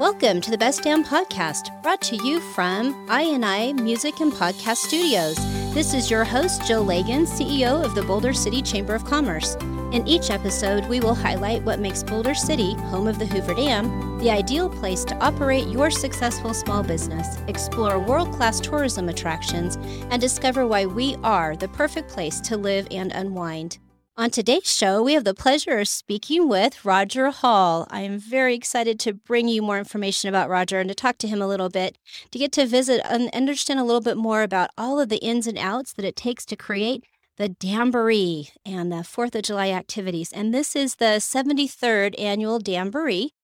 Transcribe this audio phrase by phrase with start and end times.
[0.00, 5.36] Welcome to the Best Dam Podcast, brought to you from I&I Music and Podcast Studios.
[5.72, 9.54] This is your host, Jill Lagan, CEO of the Boulder City Chamber of Commerce.
[9.92, 14.18] In each episode, we will highlight what makes Boulder City, home of the Hoover Dam,
[14.18, 19.76] the ideal place to operate your successful small business, explore world class tourism attractions,
[20.10, 23.78] and discover why we are the perfect place to live and unwind.
[24.18, 27.86] On today's show, we have the pleasure of speaking with Roger Hall.
[27.88, 31.28] I am very excited to bring you more information about Roger and to talk to
[31.28, 31.98] him a little bit,
[32.32, 35.46] to get to visit and understand a little bit more about all of the ins
[35.46, 37.04] and outs that it takes to create
[37.36, 40.32] the Damboree and the 4th of July activities.
[40.32, 43.34] And this is the 73rd annual Damboree.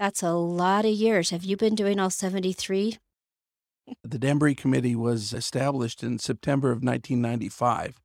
[0.00, 1.30] That's a lot of years.
[1.30, 2.98] Have you been doing all 73?
[4.02, 8.00] The Damboree Committee was established in September of 1995.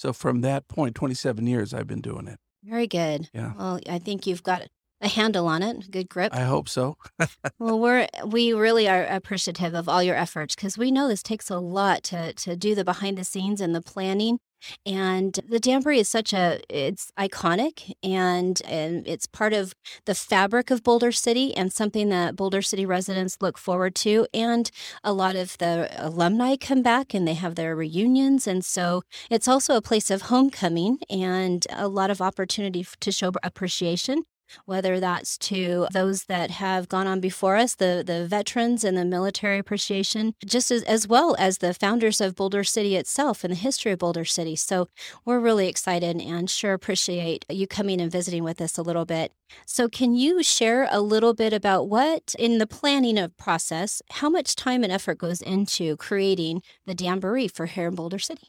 [0.00, 2.38] So from that point, 27 years I've been doing it.
[2.64, 3.28] Very good.
[3.34, 3.52] Yeah.
[3.58, 4.62] Well, I think you've got
[5.02, 6.34] a handle on it, good grip.
[6.34, 6.96] I hope so.
[7.58, 11.50] well, we're we really are appreciative of all your efforts because we know this takes
[11.50, 14.38] a lot to to do the behind the scenes and the planning
[14.86, 20.70] and the Damboree is such a it's iconic and, and it's part of the fabric
[20.70, 24.26] of Boulder City and something that Boulder City residents look forward to.
[24.32, 24.70] And
[25.04, 28.46] a lot of the alumni come back and they have their reunions.
[28.46, 33.32] And so it's also a place of homecoming and a lot of opportunity to show
[33.42, 34.24] appreciation
[34.64, 39.04] whether that's to those that have gone on before us, the, the veterans and the
[39.04, 43.56] military appreciation, just as, as well as the founders of Boulder City itself and the
[43.56, 44.56] history of Boulder City.
[44.56, 44.88] So
[45.24, 49.32] we're really excited and sure appreciate you coming and visiting with us a little bit.
[49.66, 54.30] So can you share a little bit about what in the planning of process, how
[54.30, 58.48] much time and effort goes into creating the Damboree for here in Boulder City?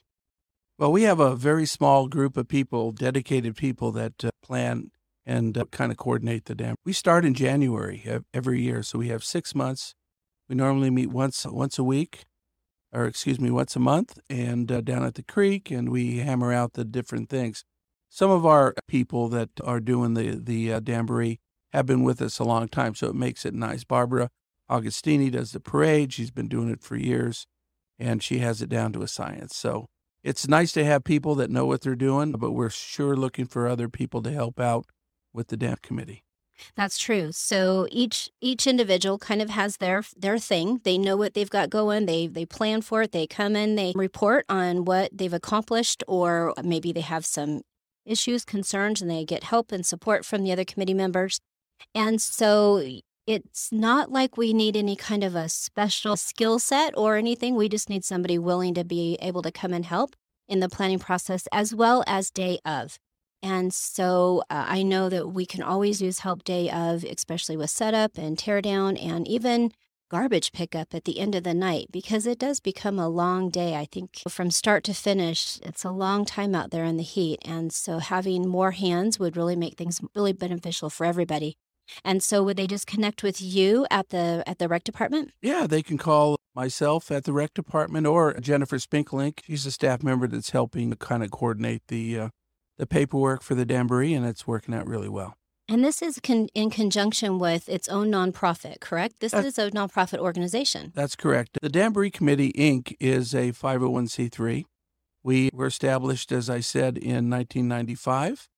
[0.77, 4.89] Well, we have a very small group of people, dedicated people that uh, plan
[5.25, 6.75] and uh, kind of coordinate the dam.
[6.85, 9.93] We start in January every year, so we have six months.
[10.49, 12.25] We normally meet once once a week,
[12.91, 16.51] or excuse me, once a month, and uh, down at the creek, and we hammer
[16.51, 17.63] out the different things.
[18.09, 21.39] Some of our people that are doing the the uh, Damboree
[21.71, 23.83] have been with us a long time, so it makes it nice.
[23.83, 24.29] Barbara
[24.69, 27.45] Augustini does the parade; she's been doing it for years,
[27.99, 29.55] and she has it down to a science.
[29.55, 29.85] So
[30.23, 33.67] it's nice to have people that know what they're doing, but we're sure looking for
[33.67, 34.85] other people to help out
[35.33, 36.23] with the dam committee.
[36.75, 37.31] That's true.
[37.31, 40.81] So each each individual kind of has their their thing.
[40.83, 42.05] They know what they've got going.
[42.05, 43.11] They they plan for it.
[43.11, 47.61] They come in, they report on what they've accomplished or maybe they have some
[48.05, 51.39] issues, concerns and they get help and support from the other committee members.
[51.95, 52.83] And so
[53.27, 57.55] it's not like we need any kind of a special skill set or anything.
[57.55, 60.15] We just need somebody willing to be able to come and help
[60.47, 62.97] in the planning process as well as day of.
[63.43, 67.69] And so uh, I know that we can always use help day of, especially with
[67.69, 69.71] setup and teardown and even
[70.11, 73.75] garbage pickup at the end of the night because it does become a long day.
[73.75, 77.39] I think from start to finish, it's a long time out there in the heat.
[77.45, 81.55] And so having more hands would really make things really beneficial for everybody.
[82.03, 85.31] And so would they just connect with you at the at the rec department?
[85.41, 89.39] Yeah, they can call myself at the rec department or Jennifer Spinklink.
[89.45, 92.29] She's a staff member that's helping to kind of coordinate the uh,
[92.81, 95.37] the paperwork for the Damboree, and it's working out really well.
[95.69, 99.19] And this is con- in conjunction with its own nonprofit, correct?
[99.19, 100.91] This that's, is a nonprofit organization.
[100.95, 101.59] That's correct.
[101.61, 104.63] The Damboree Committee, Inc., is a 501c3.
[105.21, 108.49] We were established, as I said, in 1995.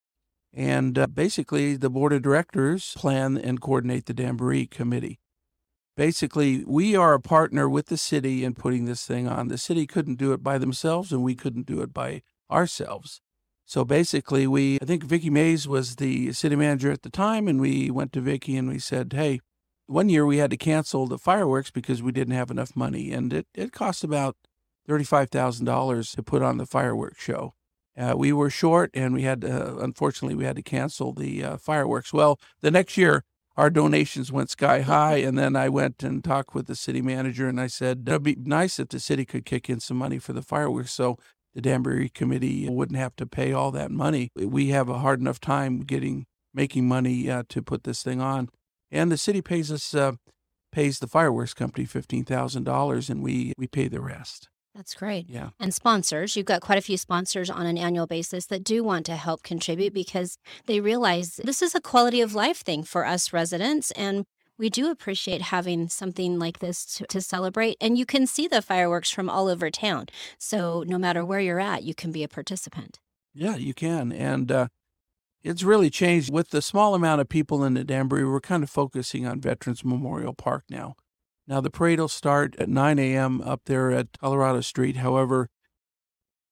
[0.54, 5.20] And uh, basically, the board of directors plan and coordinate the Damboree Committee.
[5.98, 9.50] Basically, we are a partner with the city in putting this thing on.
[9.50, 13.20] The city couldn't do it by themselves, and we couldn't do it by ourselves.
[13.66, 17.62] So basically, we, I think Vicky Mays was the city manager at the time, and
[17.62, 19.40] we went to Vicky and we said, hey,
[19.88, 23.34] one year we had to cancel the fireworks because we didn't have enough money, and
[23.34, 24.36] it, it cost about
[24.88, 27.54] $35,000 to put on the fireworks show.
[27.98, 31.58] Uh, we were short, and we had, to, unfortunately, we had to cancel the uh,
[31.58, 32.12] fireworks.
[32.12, 33.24] Well, the next year,
[33.56, 37.48] our donations went sky high, and then I went and talked with the city manager,
[37.48, 40.34] and I said it'd be nice if the city could kick in some money for
[40.34, 40.92] the fireworks.
[40.92, 41.18] So
[41.54, 44.32] the Damboree Committee wouldn't have to pay all that money.
[44.36, 48.50] We have a hard enough time getting making money uh, to put this thing on,
[48.92, 50.14] and the city pays us uh,
[50.72, 54.50] pays the fireworks company fifteen thousand dollars, and we we pay the rest.
[54.76, 55.30] That's great.
[55.30, 55.50] Yeah.
[55.60, 59.06] And sponsors, you've got quite a few sponsors on an annual basis that do want
[59.06, 60.36] to help contribute because
[60.66, 63.92] they realize this is a quality of life thing for us residents.
[63.92, 64.26] And
[64.64, 67.76] we do appreciate having something like this to, to, celebrate.
[67.82, 70.06] And you can see the fireworks from all over town.
[70.38, 73.02] So no matter where you're at, you can be a participant.
[73.34, 74.14] Yeah, you can.
[74.14, 74.68] And uh,
[75.44, 78.24] it's really changed with the small amount of people in the Damboree.
[78.24, 80.96] We're kind of focusing on Veterans Memorial Park now.
[81.46, 83.42] Now, the parade will start at 9 a.m.
[83.42, 84.96] up there at Colorado Street.
[84.96, 85.50] However,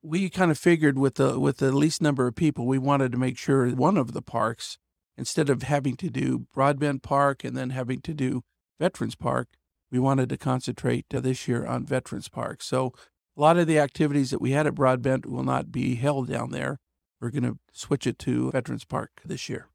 [0.01, 3.17] we kind of figured with the with the least number of people, we wanted to
[3.17, 4.77] make sure one of the parks,
[5.21, 8.41] instead of having to do Broadbent Park and then having to do
[8.79, 9.49] Veterans Park,
[9.91, 12.63] we wanted to concentrate uh, this year on Veterans Park.
[12.63, 12.91] So
[13.37, 16.49] a lot of the activities that we had at Broadbent will not be held down
[16.49, 16.79] there.
[17.19, 19.67] We're going to switch it to Veterans Park this year.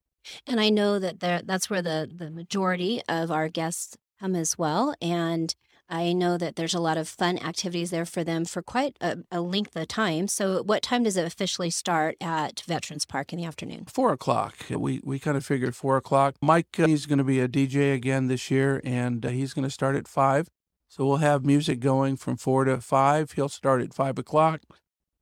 [0.48, 4.58] And I know that there, that's where the, the majority of our guests come as
[4.58, 4.96] well.
[5.00, 5.54] And
[5.88, 9.19] I know that there's a lot of fun activities there for them for quite a,
[9.31, 10.27] a, length of time.
[10.27, 13.85] So, what time does it officially start at Veterans Park in the afternoon?
[13.87, 14.56] Four o'clock.
[14.69, 16.37] We we kind of figured four o'clock.
[16.43, 19.65] Mike, uh, he's going to be a DJ again this year, and uh, he's going
[19.65, 20.49] to start at five.
[20.88, 23.32] So we'll have music going from four to five.
[23.32, 24.62] He'll start at five o'clock,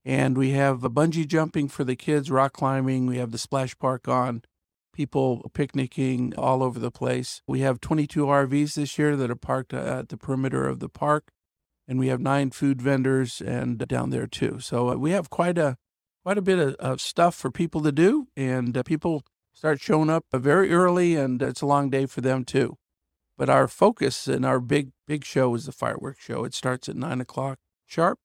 [0.05, 3.06] and we have a bungee jumping for the kids, rock climbing.
[3.06, 4.43] We have the splash park on
[4.94, 7.43] people picnicking all over the place.
[7.46, 11.32] We have 22 RVs this year that are parked at the perimeter of the park,
[11.87, 14.61] and we have nine food vendors and down there too.
[14.61, 15.76] So uh, we have quite a
[16.23, 20.08] quite a bit of, of stuff for people to do, and uh, people start showing
[20.08, 22.79] up very early, and it's a long day for them too.
[23.37, 26.44] But our focus and our big big show is the fireworks show.
[26.44, 28.19] It starts at nine o'clock sharp,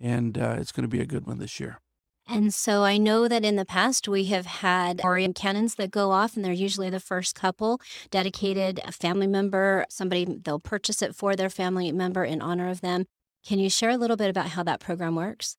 [0.00, 1.80] and uh, it's going to be a good one this year.
[2.30, 6.10] And so I know that in the past we have had Orion cannons that go
[6.10, 7.80] off, and they're usually the first couple
[8.10, 12.82] dedicated a family member, somebody they'll purchase it for their family member in honor of
[12.82, 13.06] them.
[13.46, 15.56] Can you share a little bit about how that program works?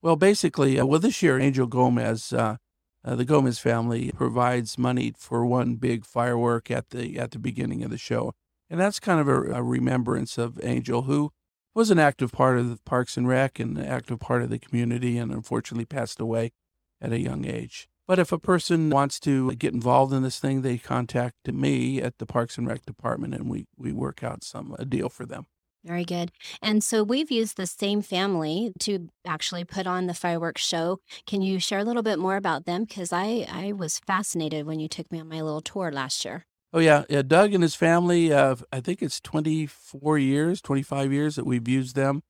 [0.00, 2.56] Well, basically, uh, well, this year Angel Gomez, uh,
[3.04, 7.84] uh, the Gomez family provides money for one big firework at the at the beginning
[7.84, 8.32] of the show,
[8.70, 11.32] and that's kind of a, a remembrance of Angel, who
[11.74, 14.58] was an active part of the Parks and Rec and an active part of the
[14.58, 16.52] community and unfortunately passed away
[17.00, 17.88] at a young age.
[18.06, 22.18] But if a person wants to get involved in this thing, they contact me at
[22.18, 25.46] the Parks and Rec department and we, we work out some a deal for them.
[25.84, 26.30] Very good.
[26.60, 31.00] And so we've used the same family to actually put on the fireworks show.
[31.26, 32.84] Can you share a little bit more about them?
[32.84, 36.46] Because I, I was fascinated when you took me on my little tour last year.
[36.72, 37.22] Oh yeah, yeah.
[37.22, 38.32] Doug and his family.
[38.32, 42.22] Uh, I think it's twenty four years, twenty five years that we've used them,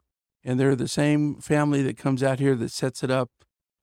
[0.43, 3.31] and they're the same family that comes out here that sets it up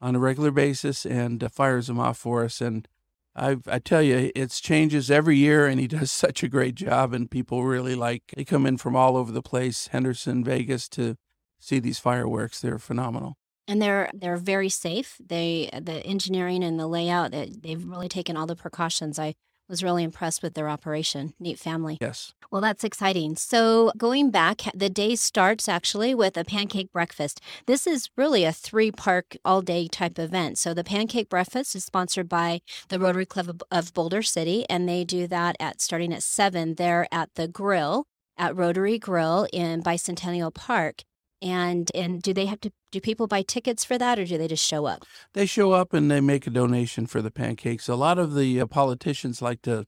[0.01, 2.59] on a regular basis and uh, fires them off for us.
[2.59, 2.87] And
[3.35, 7.13] I I tell you, it changes every year, and he does such a great job,
[7.13, 8.23] and people really like.
[8.35, 11.15] They come in from all over the place, Henderson, Vegas, to
[11.59, 12.59] see these fireworks.
[12.59, 13.37] They're phenomenal
[13.69, 15.15] and they're they're very safe.
[15.25, 19.19] They the engineering and the layout that they've really taken all the precautions.
[19.19, 19.35] I
[19.69, 21.33] was really impressed with their operation.
[21.39, 21.97] Neat family.
[22.01, 22.33] Yes.
[22.51, 23.35] Well, that's exciting.
[23.35, 27.39] So, going back, the day starts actually with a pancake breakfast.
[27.67, 30.57] This is really a three park all day type event.
[30.57, 35.03] So, the pancake breakfast is sponsored by the Rotary Club of Boulder City, and they
[35.03, 38.05] do that at starting at 7 there at the grill
[38.39, 41.03] at Rotary Grill in Bicentennial Park.
[41.41, 44.47] And and do they have to do people buy tickets for that or do they
[44.47, 45.05] just show up?
[45.33, 47.87] They show up and they make a donation for the pancakes.
[47.87, 49.85] A lot of the uh, politicians like to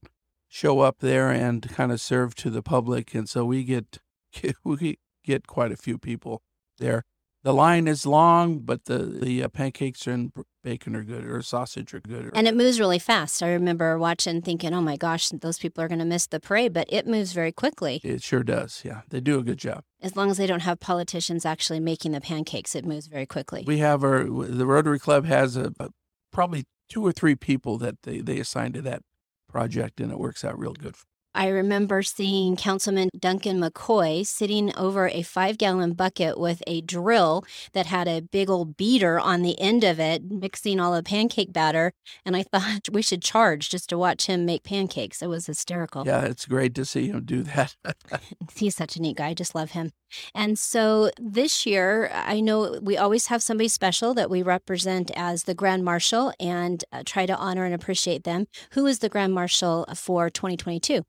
[0.47, 3.99] show up there and kind of serve to the public and so we get
[4.65, 6.41] we get quite a few people
[6.77, 7.05] there
[7.43, 10.31] the line is long, but the the uh, pancakes and
[10.63, 12.31] bacon are good, or sausage are good.
[12.35, 13.41] and it moves really fast.
[13.41, 16.73] I remember watching, thinking, "Oh my gosh, those people are going to miss the parade,"
[16.73, 17.99] but it moves very quickly.
[18.03, 18.81] It sure does.
[18.85, 19.83] Yeah, they do a good job.
[20.01, 23.63] As long as they don't have politicians actually making the pancakes, it moves very quickly.
[23.65, 25.89] We have our the Rotary Club has a, a
[26.31, 29.01] probably two or three people that they they assign to that
[29.49, 30.95] project, and it works out real good.
[31.33, 37.45] I remember seeing Councilman Duncan McCoy sitting over a five gallon bucket with a drill
[37.73, 41.53] that had a big old beater on the end of it, mixing all the pancake
[41.53, 41.93] batter.
[42.25, 45.21] And I thought we should charge just to watch him make pancakes.
[45.21, 46.05] It was hysterical.
[46.05, 47.75] Yeah, it's great to see him do that.
[48.55, 49.29] He's such a neat guy.
[49.29, 49.91] I just love him.
[50.35, 55.43] And so this year, I know we always have somebody special that we represent as
[55.43, 58.47] the Grand Marshal and uh, try to honor and appreciate them.
[58.73, 61.05] Who is the Grand Marshal for 2022?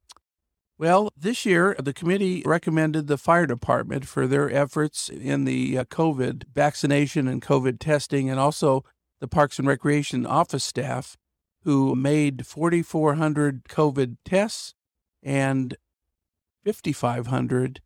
[0.82, 5.84] Well, this year, the committee recommended the fire department for their efforts in the uh,
[5.84, 8.82] COVID vaccination and COVID testing, and also
[9.20, 11.16] the Parks and Recreation office staff
[11.62, 14.74] who made 4,400 COVID tests
[15.22, 15.76] and
[16.64, 17.80] 5,500,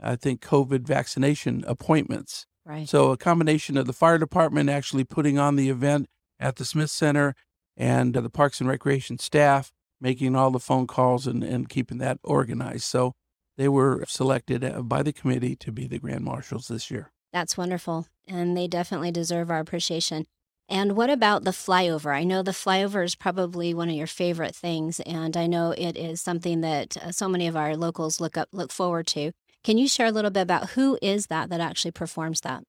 [0.00, 2.46] I think, COVID vaccination appointments.
[2.64, 2.88] Right.
[2.88, 6.08] So, a combination of the fire department actually putting on the event
[6.40, 7.34] at the Smith Center
[7.76, 11.98] and uh, the Parks and Recreation staff making all the phone calls and, and keeping
[11.98, 12.84] that organized.
[12.84, 13.14] So
[13.56, 17.10] they were selected uh, by the committee to be the grand marshals this year.
[17.32, 18.06] That's wonderful.
[18.26, 20.26] And they definitely deserve our appreciation.
[20.68, 22.14] And what about the flyover?
[22.14, 25.96] I know the flyover is probably one of your favorite things, and I know it
[25.96, 29.32] is something that uh, so many of our locals look up look forward to.
[29.64, 32.64] Can you share a little bit about who is that that actually performs that?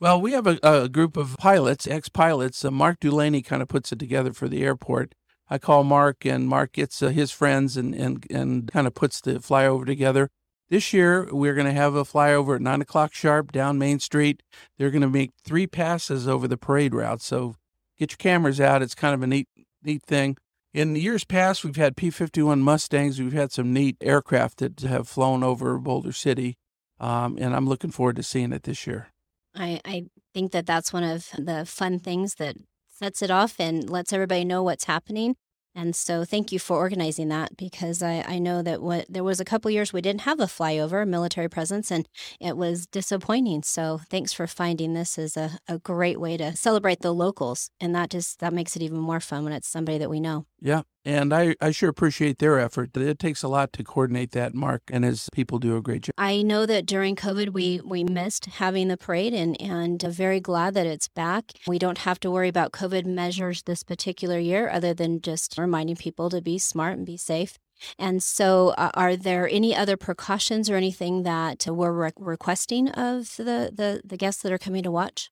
[0.00, 2.64] Well, we have a, a group of pilots, ex pilots.
[2.64, 5.14] Uh, Mark Dulaney kind of puts it together for the airport.
[5.48, 9.20] I call Mark, and Mark gets uh, his friends and, and, and kind of puts
[9.20, 10.30] the flyover together.
[10.70, 14.42] This year, we're going to have a flyover at 9 o'clock sharp down Main Street.
[14.78, 17.20] They're going to make three passes over the parade route.
[17.20, 17.56] So
[17.98, 18.82] get your cameras out.
[18.82, 19.48] It's kind of a neat,
[19.82, 20.36] neat thing.
[20.72, 23.20] In the years past, we've had P 51 Mustangs.
[23.20, 26.56] We've had some neat aircraft that have flown over Boulder City.
[26.98, 29.08] Um, and I'm looking forward to seeing it this year.
[29.54, 32.56] I, I think that that's one of the fun things that
[32.94, 35.36] sets it off and lets everybody know what's happening.
[35.74, 39.40] And so thank you for organizing that because I, I know that what there was
[39.40, 42.08] a couple years we didn't have a flyover military presence and
[42.40, 43.64] it was disappointing.
[43.64, 47.70] So thanks for finding this as a, a great way to celebrate the locals.
[47.80, 50.46] And that just that makes it even more fun when it's somebody that we know.
[50.60, 50.82] Yeah.
[51.06, 52.96] And I, I sure appreciate their effort.
[52.96, 56.14] It takes a lot to coordinate that, Mark, and his people do a great job.
[56.16, 60.72] I know that during COVID, we, we missed having the parade, and, and very glad
[60.74, 61.52] that it's back.
[61.66, 65.96] We don't have to worry about COVID measures this particular year, other than just reminding
[65.96, 67.58] people to be smart and be safe.
[67.98, 73.36] And so, uh, are there any other precautions or anything that we're re- requesting of
[73.36, 75.30] the, the, the guests that are coming to watch?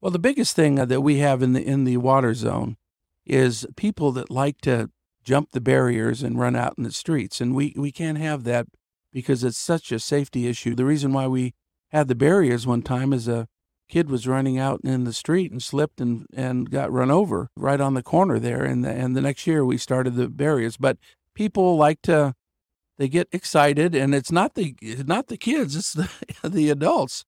[0.00, 2.76] Well, the biggest thing that we have in the in the water zone
[3.28, 4.90] is people that like to
[5.22, 7.40] jump the barriers and run out in the streets.
[7.40, 8.66] And we, we can't have that
[9.12, 10.74] because it's such a safety issue.
[10.74, 11.54] The reason why we
[11.90, 13.46] had the barriers one time is a
[13.88, 17.80] kid was running out in the street and slipped and, and got run over right
[17.80, 18.64] on the corner there.
[18.64, 20.76] And the, and the next year we started the barriers.
[20.76, 20.98] But
[21.34, 22.34] people like to,
[22.96, 24.74] they get excited and it's not the,
[25.06, 26.10] not the kids, it's the,
[26.48, 27.24] the adults.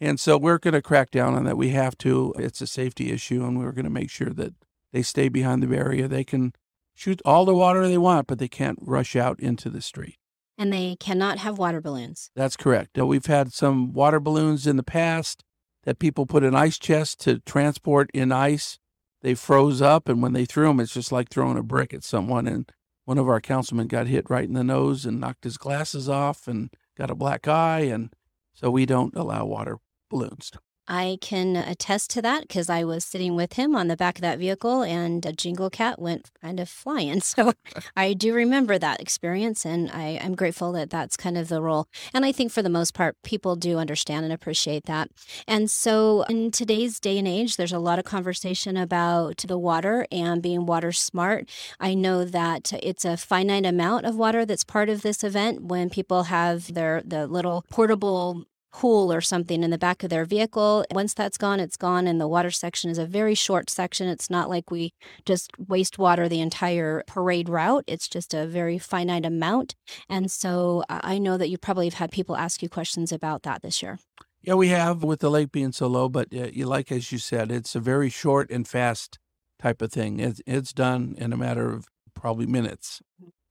[0.00, 1.56] And so we're going to crack down on that.
[1.56, 2.34] We have to.
[2.36, 4.52] It's a safety issue, and we're going to make sure that
[4.94, 6.06] they stay behind the barrier.
[6.06, 6.52] They can
[6.94, 10.18] shoot all the water they want, but they can't rush out into the street.
[10.56, 12.30] And they cannot have water balloons.
[12.36, 12.96] That's correct.
[12.96, 15.42] We've had some water balloons in the past
[15.82, 18.78] that people put in ice chests to transport in ice.
[19.20, 22.04] They froze up, and when they threw them, it's just like throwing a brick at
[22.04, 22.46] someone.
[22.46, 22.70] And
[23.04, 26.46] one of our councilmen got hit right in the nose and knocked his glasses off
[26.46, 27.80] and got a black eye.
[27.80, 28.14] And
[28.52, 30.52] so we don't allow water balloons.
[30.86, 34.22] I can attest to that because I was sitting with him on the back of
[34.22, 37.22] that vehicle and a jingle cat went kind of flying.
[37.34, 37.52] So
[37.96, 41.88] I do remember that experience and I, am grateful that that's kind of the role.
[42.12, 45.10] And I think for the most part, people do understand and appreciate that.
[45.48, 50.06] And so in today's day and age, there's a lot of conversation about the water
[50.12, 51.48] and being water smart.
[51.80, 55.90] I know that it's a finite amount of water that's part of this event when
[55.90, 60.84] people have their the little portable pool or something in the back of their vehicle.
[60.90, 62.08] Once that's gone, it's gone.
[62.08, 64.08] And the water section is a very short section.
[64.08, 64.92] It's not like we
[65.24, 69.76] just waste water the entire parade route, it's just a very finite amount.
[70.08, 73.62] And so I know that you probably have had people ask you questions about that
[73.62, 74.00] this year.
[74.42, 77.18] Yeah, we have with the lake being so low, but uh, you like as you
[77.18, 79.18] said, it's a very short and fast
[79.58, 80.20] type of thing.
[80.20, 83.00] It's it's done in a matter of probably minutes.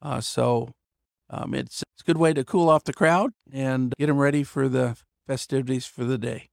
[0.01, 0.69] Uh, so
[1.29, 4.43] um, it's, it's a good way to cool off the crowd and get them ready
[4.43, 6.49] for the festivities for the day.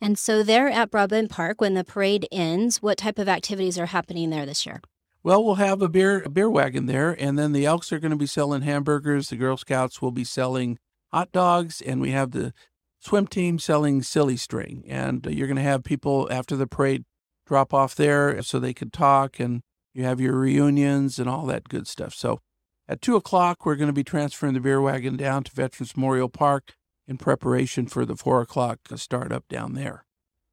[0.00, 3.86] And so, there at Broadbent Park, when the parade ends, what type of activities are
[3.86, 4.80] happening there this year?
[5.22, 8.10] Well, we'll have a beer a beer wagon there, and then the Elks are going
[8.10, 9.28] to be selling hamburgers.
[9.28, 10.78] The Girl Scouts will be selling
[11.12, 12.54] hot dogs, and we have the
[12.98, 14.84] swim team selling silly string.
[14.88, 17.04] And you're going to have people after the parade
[17.46, 19.60] drop off there so they can talk, and
[19.92, 22.14] you have your reunions and all that good stuff.
[22.14, 22.40] So,
[22.88, 26.30] at two o'clock, we're going to be transferring the beer wagon down to Veterans Memorial
[26.30, 26.76] Park
[27.10, 30.04] in preparation for the four o'clock startup down there.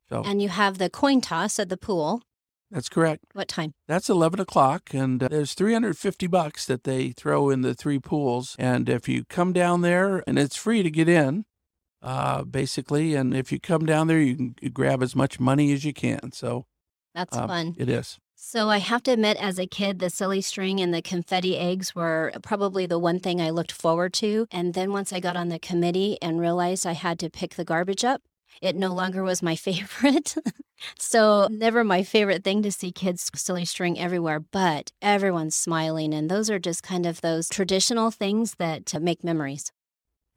[0.10, 2.24] So, and you have the coin toss at the pool.
[2.72, 3.24] That's correct.
[3.34, 3.74] What time?
[3.88, 8.56] That's 11 o'clock, and uh, there's 350 bucks that they throw in the three pools.
[8.60, 11.46] And if you come down there, and it's free to get in,
[12.02, 15.86] uh, basically, and if you come down there, you can grab as much money as
[15.86, 16.32] you can.
[16.34, 16.66] So
[17.14, 17.76] that's uh, fun.
[17.78, 18.18] It is.
[18.50, 21.94] So I have to admit, as a kid, the silly string and the confetti eggs
[21.94, 24.48] were probably the one thing I looked forward to.
[24.51, 27.66] And then once I got on the committee and realized I had to pick the
[27.66, 28.22] garbage up,
[28.62, 30.34] it no longer was my favorite.
[30.98, 36.13] so, never my favorite thing to see kids silly string everywhere, but everyone's smiling.
[36.13, 39.74] And those are just kind of those traditional things that make memories.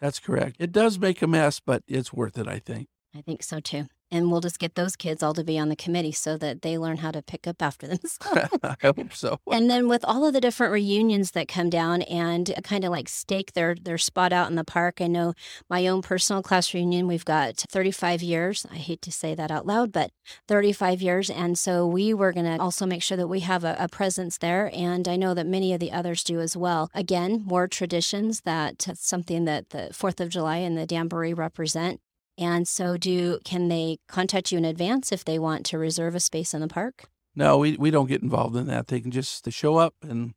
[0.00, 0.57] That's correct.
[0.59, 2.88] It does make a mess, but it's worth it, I think.
[3.14, 3.87] I think so too.
[4.11, 6.76] And we'll just get those kids all to be on the committee so that they
[6.79, 8.50] learn how to pick up after themselves.
[8.62, 9.38] I hope so.
[9.50, 12.90] And then with all of the different reunions that come down and uh, kind of
[12.90, 15.00] like stake their their spot out in the park.
[15.00, 15.35] I know
[15.69, 18.67] my own personal class reunion, we've got 35 years.
[18.71, 20.11] I hate to say that out loud, but
[20.49, 21.31] 35 years.
[21.31, 24.38] And so we were going to also make sure that we have a, a presence
[24.38, 24.71] there.
[24.75, 26.90] And I know that many of the others do as well.
[26.95, 32.00] Again, more traditions that uh, something that the 4th of July and the Damboree represent.
[32.41, 36.21] And so do can they contact you in advance if they want to reserve a
[36.21, 37.05] space in the park?
[37.37, 38.89] No, we, we don't get involved in that.
[38.89, 40.35] They can just show up and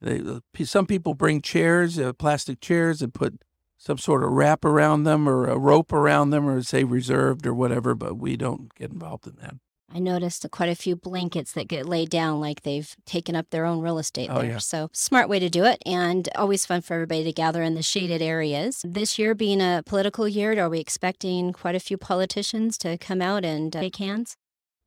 [0.00, 0.22] they,
[0.64, 3.42] some people bring chairs, uh, plastic chairs, and put
[3.76, 7.52] some sort of wrap around them or a rope around them or say reserved or
[7.52, 9.56] whatever, but we don't get involved in that.
[9.92, 13.64] I noticed quite a few blankets that get laid down like they've taken up their
[13.64, 14.52] own real estate oh, there.
[14.52, 14.58] Yeah.
[14.58, 17.82] So, smart way to do it and always fun for everybody to gather in the
[17.82, 18.84] shaded areas.
[18.86, 23.20] This year being a political year, are we expecting quite a few politicians to come
[23.20, 24.36] out and uh, shake hands?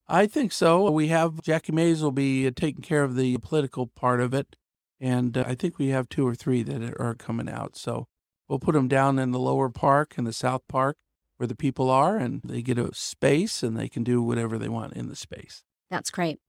[0.08, 0.90] I think so.
[0.92, 4.56] We have Jackie Mays will be taking care of the political part of it.
[5.00, 7.76] And uh, I think we have two or three that are coming out.
[7.76, 8.08] So
[8.48, 10.98] we'll put them down in the lower park and the south park
[11.44, 14.70] where the people are, and they get a space and they can do whatever they
[14.70, 15.66] want in the space.
[15.92, 16.40] That's great.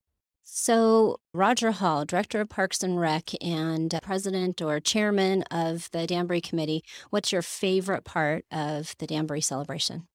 [0.45, 6.41] So, Roger Hall, Director of Parks and Rec and President or Chairman of the Damboree
[6.41, 10.07] Committee, what's your favorite part of the Damboree celebration?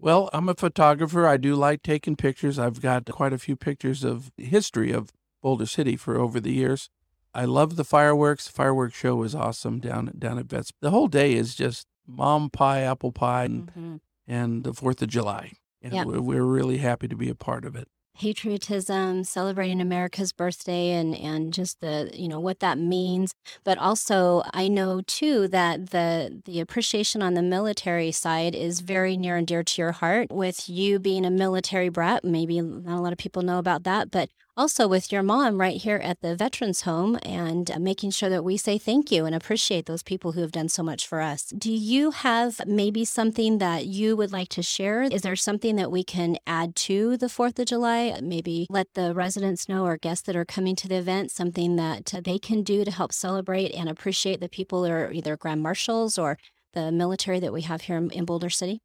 [0.00, 1.24] Well, I'm a photographer.
[1.24, 2.58] I do like taking pictures.
[2.58, 5.12] I've got quite a few pictures of the history of
[5.42, 6.90] Boulder City for over the years.
[7.32, 8.48] I love the fireworks.
[8.48, 10.72] The fireworks show is awesome down down at Vets.
[10.80, 13.96] The whole day is just mom pie, apple pie, and, mm-hmm.
[14.26, 15.52] and the Fourth of July.
[15.82, 16.06] And yep.
[16.06, 21.14] we're, we're really happy to be a part of it patriotism, celebrating America's birthday and
[21.14, 23.34] and just the you know what that means.
[23.64, 29.16] But also I know too that the the appreciation on the military side is very
[29.16, 30.30] near and dear to your heart.
[30.30, 34.10] With you being a military brat, maybe not a lot of people know about that,
[34.10, 38.30] but also with your mom right here at the Veterans Home and uh, making sure
[38.30, 41.20] that we say thank you and appreciate those people who have done so much for
[41.20, 41.44] us.
[41.56, 45.02] Do you have maybe something that you would like to share?
[45.02, 48.18] Is there something that we can add to the 4th of July?
[48.22, 52.14] Maybe let the residents know or guests that are coming to the event something that
[52.24, 56.16] they can do to help celebrate and appreciate the people that are either grand marshals
[56.16, 56.38] or
[56.72, 58.80] the military that we have here in Boulder City?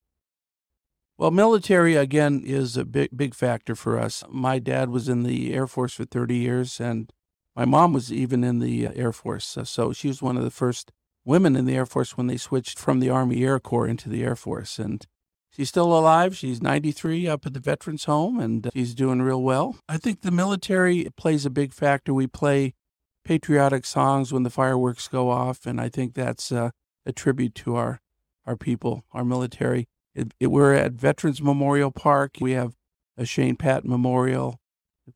[1.22, 4.24] Well, military again is a big big factor for us.
[4.28, 7.14] My dad was in the Air Force for 30 years, and
[7.56, 9.56] my mom was even in the uh, Air Force.
[9.66, 10.92] So she was one of the first
[11.24, 14.24] women in the Air Force when they switched from the Army Air Corps into the
[14.24, 14.80] Air Force.
[14.80, 15.06] And
[15.52, 16.36] she's still alive.
[16.36, 19.76] She's 93 up at the Veterans Home, and she's doing real well.
[19.88, 22.16] I think the military plays a big factor.
[22.16, 22.74] We play
[23.24, 26.72] patriotic songs when the fireworks go off, and I think that's uh,
[27.06, 28.02] a tribute to our
[28.48, 29.88] our people, our military.
[30.14, 32.38] It, it, we're at Veterans Memorial Park.
[32.42, 32.74] We have
[33.18, 34.60] a Shane Patton Memorial.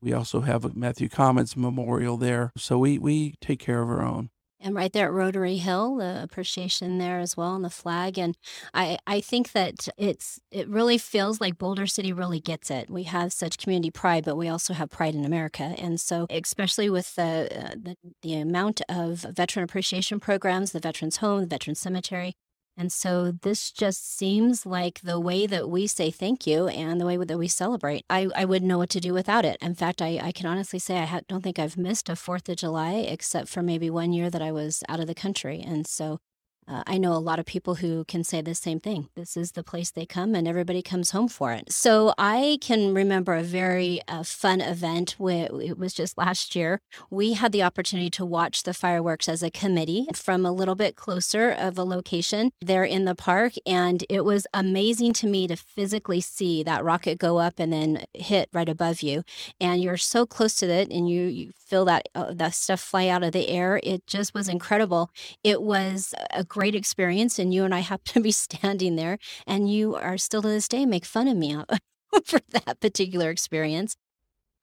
[0.00, 2.52] We also have a Matthew Commons Memorial there.
[2.56, 4.30] So we, we take care of our own.
[4.58, 8.18] And right there at Rotary Hill, the appreciation there as well, and the flag.
[8.18, 8.36] And
[8.72, 12.88] I, I think that it's it really feels like Boulder City really gets it.
[12.88, 15.74] We have such community pride, but we also have pride in America.
[15.78, 21.18] And so, especially with the uh, the, the amount of veteran appreciation programs, the Veterans
[21.18, 22.34] Home, the Veterans Cemetery,
[22.76, 27.06] and so this just seems like the way that we say thank you and the
[27.06, 28.04] way that we celebrate.
[28.10, 29.56] I, I wouldn't know what to do without it.
[29.62, 32.48] In fact, I, I can honestly say I ha- don't think I've missed a 4th
[32.48, 35.62] of July except for maybe one year that I was out of the country.
[35.62, 36.20] And so
[36.68, 39.08] uh, I know a lot of people who can say the same thing.
[39.14, 41.72] This is the place they come, and everybody comes home for it.
[41.72, 45.14] So I can remember a very uh, fun event.
[45.18, 46.80] Where it was just last year.
[47.10, 50.96] We had the opportunity to watch the fireworks as a committee from a little bit
[50.96, 55.56] closer of a location there in the park, and it was amazing to me to
[55.56, 59.22] physically see that rocket go up and then hit right above you,
[59.60, 63.08] and you're so close to it, and you, you feel that uh, that stuff fly
[63.08, 63.80] out of the air.
[63.82, 65.10] It just was incredible.
[65.42, 69.70] It was a great experience, and you and I happen to be standing there, and
[69.70, 71.54] you are still to this day make fun of me
[72.24, 73.94] for that particular experience.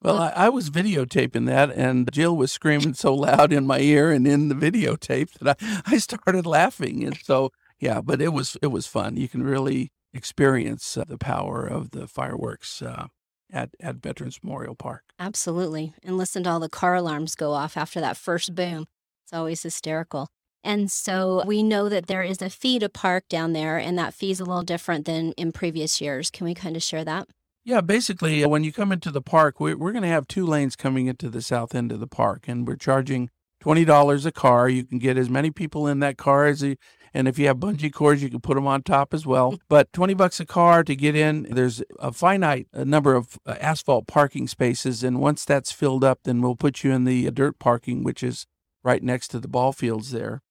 [0.02, 4.12] Well, I, I, was videotaping that, and Jill was screaming so loud in my ear
[4.12, 7.04] and in the videotape that I, I started laughing.
[7.06, 9.16] And so, yeah, but it was it was fun.
[9.16, 13.06] You can really experience uh, the power of the fireworks uh,
[13.52, 15.04] at, at Veterans Memorial Park.
[15.20, 15.94] Absolutely.
[16.04, 18.86] And listen to all the car alarms go off after that first boom.
[19.26, 20.28] It's always hysterical.
[20.64, 24.14] And so we know that there is a fee to park down there, and that
[24.14, 26.32] fee is a little different than in previous years.
[26.32, 27.28] Can we kind of share that?
[27.66, 30.46] Yeah, basically, uh, when you come into the park, we're, we're going to have two
[30.46, 33.30] lanes coming into the south end of the park, and we're charging
[33.64, 34.68] $20 a car.
[34.68, 36.76] You can get as many people in that car as you,
[37.14, 39.58] And if you have bungee cords, you can put them on top as well.
[39.70, 41.44] But 20 bucks a car to get in.
[41.44, 45.04] There's a finite number of uh, asphalt parking spaces.
[45.04, 48.46] And once that's filled up, then we'll put you in the dirt parking, which is
[48.84, 50.42] right next to the ball fields there.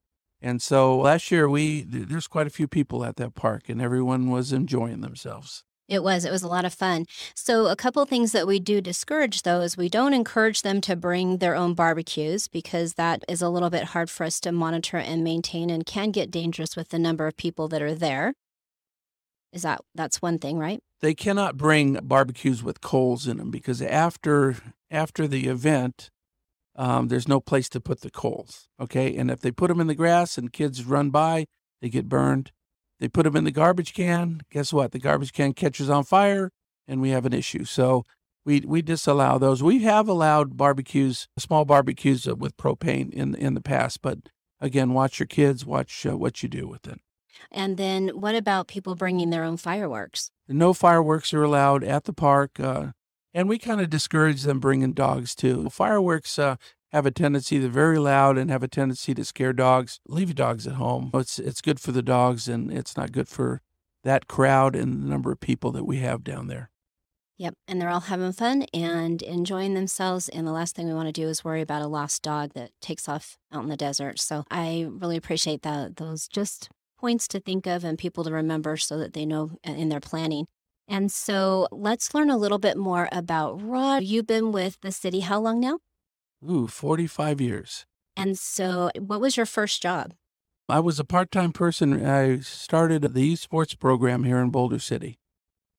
[0.42, 4.28] And so last year we there's quite a few people at that park and everyone
[4.30, 5.64] was enjoying themselves.
[5.88, 6.24] It was.
[6.24, 7.06] It was a lot of fun.
[7.34, 10.96] So, a couple things that we do discourage, though, is we don't encourage them to
[10.96, 14.96] bring their own barbecues because that is a little bit hard for us to monitor
[14.96, 18.32] and maintain and can get dangerous with the number of people that are there.
[19.52, 20.80] Is that that's one thing, right?
[21.00, 24.56] They cannot bring barbecues with coals in them because after
[24.90, 26.10] after the event,
[26.76, 28.68] um, there's no place to put the coals.
[28.80, 31.46] Okay, and if they put them in the grass and kids run by,
[31.80, 32.52] they get burned.
[33.00, 34.42] They put them in the garbage can.
[34.50, 34.92] Guess what?
[34.92, 36.50] The garbage can catches on fire,
[36.86, 37.64] and we have an issue.
[37.64, 38.04] So
[38.44, 39.62] we we disallow those.
[39.62, 44.18] We have allowed barbecues, small barbecues with propane in in the past, but
[44.60, 45.66] again, watch your kids.
[45.66, 47.00] Watch uh, what you do with it.
[47.50, 50.30] And then, what about people bringing their own fireworks?
[50.48, 52.60] No fireworks are allowed at the park.
[52.60, 52.92] Uh,
[53.34, 55.68] and we kind of discourage them bringing dogs too.
[55.70, 56.56] Fireworks uh,
[56.92, 60.00] have a tendency, they're very loud and have a tendency to scare dogs.
[60.06, 61.10] Leave your dogs at home.
[61.14, 63.62] It's, it's good for the dogs and it's not good for
[64.04, 66.70] that crowd and the number of people that we have down there.
[67.38, 67.54] Yep.
[67.66, 70.28] And they're all having fun and enjoying themselves.
[70.28, 72.70] And the last thing we want to do is worry about a lost dog that
[72.80, 74.20] takes off out in the desert.
[74.20, 75.96] So I really appreciate that.
[75.96, 76.68] Those just
[77.00, 80.46] points to think of and people to remember so that they know in their planning.
[80.88, 84.02] And so let's learn a little bit more about Rod.
[84.02, 85.78] You've been with the city how long now?
[86.48, 87.86] Ooh, 45 years.
[88.16, 90.12] And so what was your first job?
[90.68, 92.04] I was a part time person.
[92.04, 95.18] I started the youth sports program here in Boulder City.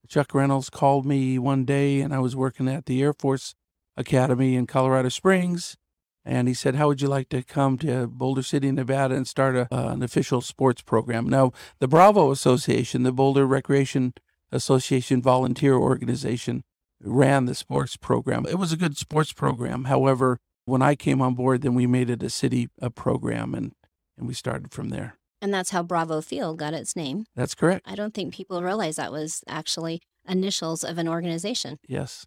[0.07, 3.55] Chuck Reynolds called me one day, and I was working at the Air Force
[3.95, 5.77] Academy in Colorado Springs.
[6.25, 9.55] And he said, How would you like to come to Boulder City, Nevada, and start
[9.55, 11.27] a, uh, an official sports program?
[11.27, 14.13] Now, the Bravo Association, the Boulder Recreation
[14.53, 16.63] Association volunteer organization
[17.01, 18.45] ran the sports program.
[18.45, 19.85] It was a good sports program.
[19.85, 23.73] However, when I came on board, then we made it a city a program and,
[24.17, 25.17] and we started from there.
[25.41, 27.25] And that's how Bravo Field got its name.
[27.35, 27.85] That's correct.
[27.85, 31.79] I don't think people realize that was actually initials of an organization.
[31.87, 32.25] Yes.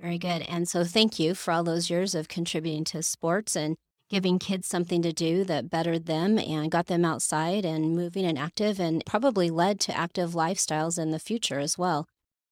[0.00, 0.42] Very good.
[0.42, 3.76] And so thank you for all those years of contributing to sports and
[4.10, 8.38] giving kids something to do that bettered them and got them outside and moving and
[8.38, 12.06] active and probably led to active lifestyles in the future as well.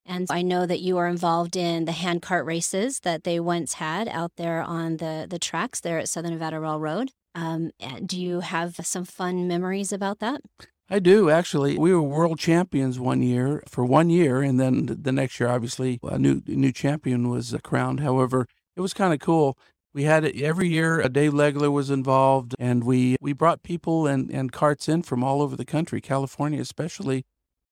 [0.05, 4.07] And I know that you are involved in the handcart races that they once had
[4.09, 7.11] out there on the, the tracks there at Southern Nevada Railroad.
[7.35, 7.71] Um,
[8.05, 10.41] do you have some fun memories about that?
[10.89, 11.77] I do actually.
[11.77, 15.99] We were world champions one year for one year, and then the next year, obviously,
[16.05, 18.01] a new new champion was crowned.
[18.01, 19.59] However, it was kind of cool
[19.97, 21.03] we had it every year.
[21.09, 25.41] Dave Legler was involved, and we, we brought people and, and carts in from all
[25.41, 27.25] over the country, California especially,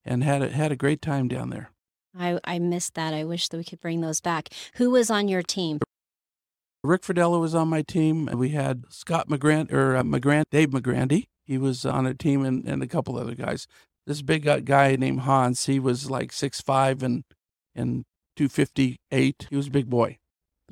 [0.06, 1.70] and had a, had a great time down there.
[2.18, 3.12] I, I missed that.
[3.12, 4.48] I wish that we could bring those back.
[4.76, 5.80] Who was on your team?
[6.82, 8.30] Rick Fradella was on my team.
[8.32, 11.26] We had Scott McGrant or uh, McGrant, Dave McGrandy.
[11.44, 13.66] He was on a team, and, and a couple other guys.
[14.06, 17.24] This big guy named Hans, he was like six five and
[17.74, 19.46] and two fifty eight.
[19.50, 20.18] He was a big boy.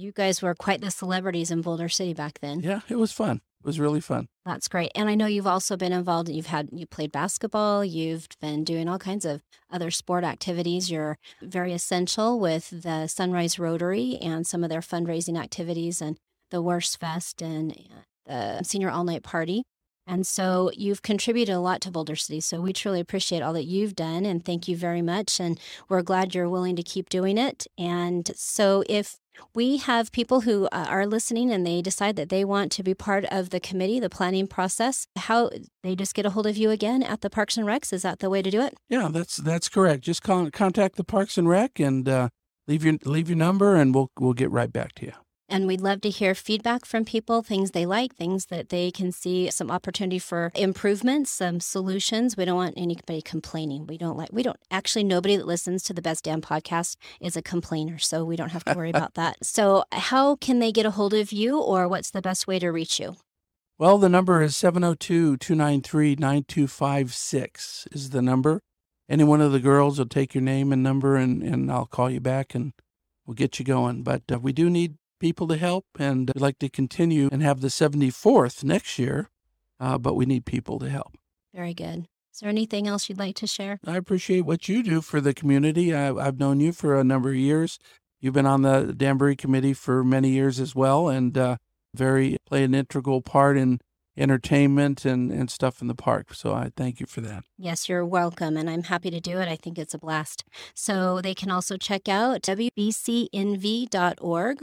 [0.02, 2.58] You guys were quite the celebrities in Boulder City back then.
[2.58, 3.36] Yeah, it was fun.
[3.36, 4.26] It was really fun.
[4.44, 4.90] That's great.
[4.96, 6.28] And I know you've also been involved.
[6.28, 7.84] You've had, you played basketball.
[7.84, 10.90] You've been doing all kinds of other sport activities.
[10.90, 16.16] You're very essential with the Sunrise Rotary and some of their fundraising activities and
[16.50, 17.78] the Wurst Fest and
[18.26, 19.62] the Senior All Night Party.
[20.04, 22.40] And so you've contributed a lot to Boulder City.
[22.40, 25.38] So we truly appreciate all that you've done and thank you very much.
[25.38, 27.68] And we're glad you're willing to keep doing it.
[27.78, 29.18] And so if
[29.54, 32.94] we have people who uh, are listening and they decide that they want to be
[32.94, 35.50] part of the committee, the planning process, how
[35.82, 37.92] they just get a hold of you again at the Parks and Recs.
[37.92, 38.74] Is that the way to do it?
[38.88, 40.02] Yeah, that's that's correct.
[40.02, 42.28] Just call, contact the Parks and Rec and uh,
[42.66, 45.12] leave your leave your number and we'll we'll get right back to you.
[45.52, 49.12] And we'd love to hear feedback from people, things they like, things that they can
[49.12, 52.38] see some opportunity for improvements, some solutions.
[52.38, 53.86] We don't want anybody complaining.
[53.86, 57.36] We don't like, we don't actually, nobody that listens to the Best Dam podcast is
[57.36, 57.98] a complainer.
[57.98, 59.36] So we don't have to worry about that.
[59.52, 62.70] So, how can they get a hold of you or what's the best way to
[62.70, 63.16] reach you?
[63.78, 68.60] Well, the number is 702 293 9256 is the number.
[69.10, 72.08] Any one of the girls will take your name and number and, and I'll call
[72.08, 72.72] you back and
[73.26, 74.02] we'll get you going.
[74.02, 77.60] But uh, we do need people to help, and we'd like to continue and have
[77.60, 79.30] the 74th next year,
[79.78, 81.16] uh, but we need people to help.
[81.54, 82.08] Very good.
[82.34, 83.78] Is there anything else you'd like to share?
[83.86, 85.94] I appreciate what you do for the community.
[85.94, 87.78] I, have known you for a number of years.
[88.20, 91.56] You've been on the Damboree Committee for many years as well, and uh,
[91.94, 93.80] very play an integral part in
[94.16, 96.34] entertainment and, and stuff in the park.
[96.34, 97.44] So I thank you for that.
[97.56, 98.56] Yes, you're welcome.
[98.56, 99.48] And I'm happy to do it.
[99.48, 100.44] I think it's a blast.
[100.74, 102.74] So they can also check out wbcnv.org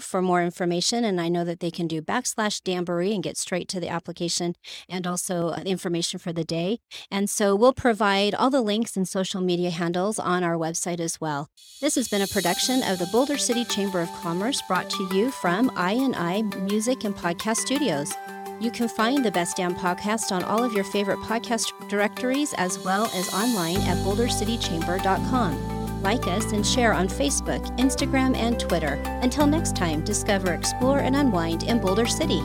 [0.02, 1.04] for more information.
[1.04, 4.56] And I know that they can do backslash Damboree and get straight to the application
[4.88, 6.80] and also uh, information for the day.
[7.10, 11.20] And so we'll provide all the links and social media handles on our website as
[11.20, 11.50] well.
[11.82, 15.32] This has been a production of the Boulder City Chamber of Commerce brought to you
[15.32, 18.14] from I and I Music and Podcast Studios.
[18.60, 22.78] You can find the Best Dam podcast on all of your favorite podcast directories as
[22.80, 26.02] well as online at bouldercitychamber.com.
[26.02, 29.02] Like us and share on Facebook, Instagram, and Twitter.
[29.22, 32.42] Until next time, discover, explore, and unwind in Boulder City.